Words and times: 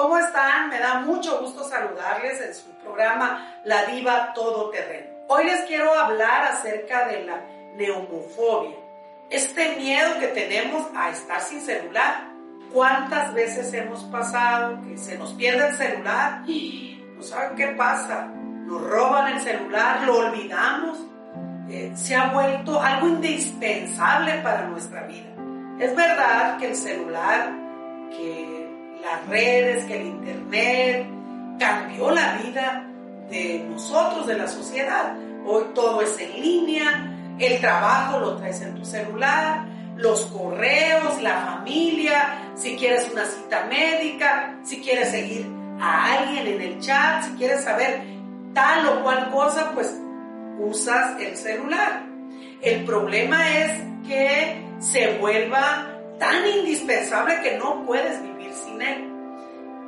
¿cómo 0.00 0.16
están? 0.16 0.70
Me 0.70 0.78
da 0.78 1.00
mucho 1.00 1.40
gusto 1.40 1.62
saludarles 1.62 2.40
en 2.40 2.54
su 2.54 2.70
programa 2.82 3.46
La 3.64 3.84
Diva 3.84 4.32
Todoterreno. 4.32 5.10
Hoy 5.28 5.44
les 5.44 5.60
quiero 5.66 5.92
hablar 5.92 6.44
acerca 6.44 7.06
de 7.06 7.24
la 7.24 7.42
neumofobia, 7.76 8.76
este 9.28 9.76
miedo 9.76 10.18
que 10.18 10.28
tenemos 10.28 10.86
a 10.96 11.10
estar 11.10 11.42
sin 11.42 11.60
celular. 11.60 12.30
¿Cuántas 12.72 13.34
veces 13.34 13.74
hemos 13.74 14.02
pasado 14.04 14.80
que 14.88 14.96
se 14.96 15.18
nos 15.18 15.34
pierde 15.34 15.68
el 15.68 15.76
celular 15.76 16.48
y 16.48 17.04
no 17.16 17.22
saben 17.22 17.56
qué 17.56 17.66
pasa? 17.66 18.24
Nos 18.24 18.82
roban 18.82 19.34
el 19.34 19.40
celular, 19.42 20.00
lo 20.06 20.16
olvidamos. 20.16 20.98
Eh, 21.68 21.92
se 21.94 22.16
ha 22.16 22.30
vuelto 22.30 22.80
algo 22.80 23.06
indispensable 23.06 24.40
para 24.42 24.66
nuestra 24.66 25.02
vida. 25.02 25.28
Es 25.78 25.94
verdad 25.94 26.58
que 26.58 26.68
el 26.68 26.76
celular, 26.76 27.52
que 28.10 28.59
las 29.10 29.26
redes, 29.28 29.84
que 29.86 30.00
el 30.00 30.06
internet 30.06 31.06
cambió 31.58 32.10
la 32.10 32.34
vida 32.34 32.86
de 33.28 33.66
nosotros, 33.68 34.26
de 34.26 34.36
la 34.36 34.48
sociedad. 34.48 35.14
Hoy 35.46 35.64
todo 35.74 36.02
es 36.02 36.18
en 36.18 36.40
línea, 36.40 37.36
el 37.38 37.60
trabajo 37.60 38.18
lo 38.18 38.36
traes 38.36 38.60
en 38.60 38.74
tu 38.74 38.84
celular, 38.84 39.66
los 39.96 40.26
correos, 40.26 41.20
la 41.22 41.40
familia, 41.40 42.52
si 42.54 42.76
quieres 42.76 43.10
una 43.12 43.24
cita 43.24 43.66
médica, 43.66 44.58
si 44.62 44.80
quieres 44.80 45.10
seguir 45.10 45.46
a 45.80 46.18
alguien 46.18 46.46
en 46.46 46.60
el 46.60 46.80
chat, 46.80 47.24
si 47.24 47.30
quieres 47.32 47.64
saber 47.64 48.02
tal 48.54 48.86
o 48.88 49.02
cual 49.02 49.30
cosa, 49.30 49.72
pues 49.74 49.98
usas 50.58 51.20
el 51.20 51.36
celular. 51.36 52.04
El 52.62 52.84
problema 52.84 53.58
es 53.58 53.82
que 54.06 54.62
se 54.78 55.18
vuelva 55.18 55.99
tan 56.20 56.46
indispensable 56.46 57.40
que 57.40 57.58
no 57.58 57.84
puedes 57.84 58.22
vivir 58.22 58.52
sin 58.52 58.80
él. 58.80 59.10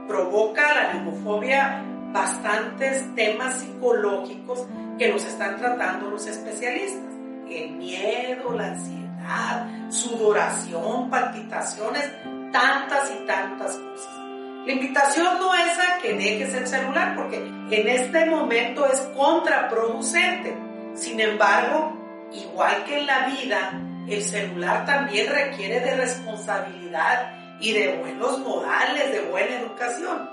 Provoca 0.09 0.75
la 0.75 0.95
neumofobia 0.95 1.85
bastantes 2.13 3.15
temas 3.15 3.61
psicológicos 3.61 4.67
que 4.99 5.09
los 5.09 5.25
están 5.25 5.59
tratando 5.59 6.11
los 6.11 6.27
especialistas. 6.27 7.13
El 7.49 7.73
miedo, 7.73 8.53
la 8.57 8.69
ansiedad, 8.69 9.91
sudoración, 9.91 11.11
palpitaciones, 11.11 12.11
tantas 12.51 13.13
y 13.15 13.27
tantas 13.27 13.77
cosas. 13.77 14.19
La 14.65 14.73
invitación 14.73 15.39
no 15.39 15.55
es 15.55 15.79
a 15.79 15.99
que 16.01 16.15
dejes 16.15 16.55
el 16.55 16.67
celular 16.67 17.15
porque 17.15 17.37
en 17.37 17.89
este 17.89 18.27
momento 18.27 18.87
es 18.87 19.01
contraproducente. 19.17 20.57
Sin 20.95 21.21
embargo, 21.21 21.93
igual 22.33 22.85
que 22.85 23.01
en 23.01 23.07
la 23.07 23.27
vida, 23.27 23.73
el 24.09 24.23
celular 24.23 24.85
también 24.85 25.33
requiere 25.33 25.81
de 25.81 25.97
responsabilidad 25.97 27.59
y 27.61 27.73
de 27.73 27.97
buenos 27.99 28.39
modales, 28.41 29.13
de 29.13 29.21
buena 29.31 29.57
educación. 29.57 30.29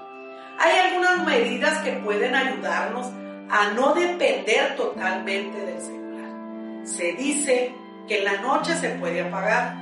Hay 0.58 0.78
algunas 0.78 1.26
medidas 1.26 1.78
que 1.84 1.94
pueden 1.94 2.36
ayudarnos 2.36 3.08
a 3.50 3.70
no 3.76 3.94
depender 3.94 4.76
totalmente 4.76 5.58
del 5.58 5.80
celular. 5.80 6.86
Se 6.86 7.14
dice 7.14 7.74
que 8.08 8.20
en 8.20 8.26
la 8.26 8.42
noche 8.42 8.76
se 8.76 8.90
puede 8.90 9.22
apagar, 9.22 9.76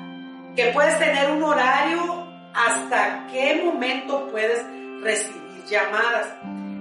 que 0.56 0.66
puedes 0.68 1.00
tener 1.00 1.32
un 1.32 1.44
horario 1.44 2.28
hasta 2.54 3.28
qué 3.32 3.62
momento 3.64 4.28
puedes 4.30 4.64
recibir 5.02 5.64
llamadas. 5.70 6.28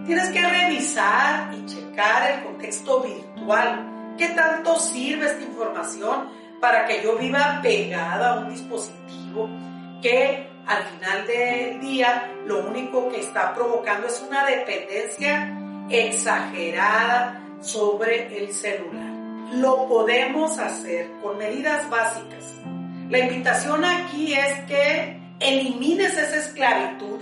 Tienes 0.06 0.28
que 0.30 0.46
revisar 0.46 1.52
y 1.54 1.66
checar 1.66 2.30
el 2.32 2.44
contexto 2.44 3.02
virtual. 3.02 4.14
¿Qué 4.16 4.28
tanto 4.28 4.78
sirve 4.78 5.26
esta 5.26 5.42
información 5.42 6.28
para 6.60 6.86
que 6.86 7.02
yo 7.02 7.16
viva 7.16 7.60
pegada 7.62 8.34
a 8.34 8.38
un 8.40 8.50
dispositivo 8.50 9.48
que 10.02 10.48
al 10.66 10.82
final 10.82 11.26
del 11.26 11.80
día 11.80 12.32
lo 12.44 12.66
único 12.66 13.08
que 13.08 13.20
está 13.20 13.54
provocando 13.54 14.08
es 14.08 14.22
una 14.26 14.44
dependencia 14.44 15.56
exagerada 15.88 17.40
sobre 17.60 18.36
el 18.36 18.52
celular. 18.52 19.12
Lo 19.54 19.86
podemos 19.86 20.58
hacer 20.58 21.10
con 21.22 21.38
medidas 21.38 21.88
básicas. 21.88 22.44
La 23.08 23.20
invitación 23.20 23.84
aquí 23.84 24.34
es 24.34 24.64
que 24.66 25.20
elimines 25.38 26.16
esa 26.16 26.36
esclavitud, 26.36 27.20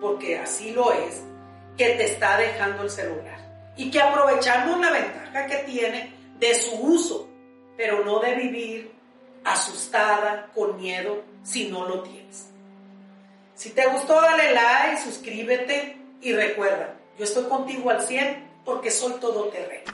porque 0.00 0.38
así 0.38 0.72
lo 0.72 0.92
es, 0.92 1.22
que 1.78 1.90
te 1.90 2.04
está 2.04 2.36
dejando 2.36 2.82
el 2.82 2.90
celular. 2.90 3.40
Y 3.76 3.90
que 3.90 4.02
aprovechamos 4.02 4.78
la 4.80 4.90
ventaja 4.90 5.46
que 5.46 5.56
tiene 5.58 6.12
de 6.38 6.54
su 6.54 6.74
uso, 6.76 7.31
pero 7.82 8.04
no 8.04 8.20
de 8.20 8.36
vivir 8.36 8.92
asustada, 9.42 10.52
con 10.54 10.76
miedo, 10.76 11.24
si 11.42 11.68
no 11.68 11.84
lo 11.88 12.04
tienes. 12.04 12.46
Si 13.56 13.70
te 13.70 13.88
gustó, 13.88 14.20
dale 14.20 14.54
like, 14.54 15.02
suscríbete 15.02 15.96
y 16.20 16.32
recuerda, 16.32 16.94
yo 17.18 17.24
estoy 17.24 17.42
contigo 17.48 17.90
al 17.90 18.00
100 18.00 18.60
porque 18.64 18.92
soy 18.92 19.14
todo 19.14 19.48
terreno. 19.48 19.91